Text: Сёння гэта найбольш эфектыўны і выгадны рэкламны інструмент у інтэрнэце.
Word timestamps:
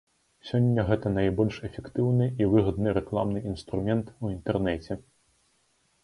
Сёння 0.49 0.83
гэта 0.85 1.09
найбольш 1.17 1.57
эфектыўны 1.67 2.25
і 2.43 2.47
выгадны 2.53 2.89
рэкламны 2.97 3.39
інструмент 3.51 4.09
у 4.23 4.31
інтэрнэце. 4.37 4.97